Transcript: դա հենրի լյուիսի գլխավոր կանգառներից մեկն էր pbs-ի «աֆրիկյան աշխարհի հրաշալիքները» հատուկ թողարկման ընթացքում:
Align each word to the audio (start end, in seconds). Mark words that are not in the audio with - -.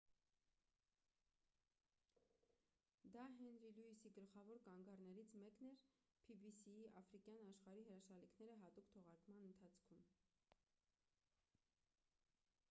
դա 3.15 3.25
հենրի 3.33 3.69
լյուիսի 3.75 4.11
գլխավոր 4.15 4.63
կանգառներից 4.69 5.35
մեկն 5.43 5.69
էր 5.73 5.77
pbs-ի 6.31 6.77
«աֆրիկյան 7.03 7.45
աշխարհի 7.53 7.85
հրաշալիքները» 7.93 8.57
հատուկ 8.65 8.91
թողարկման 8.97 9.47
ընթացքում: 9.53 10.03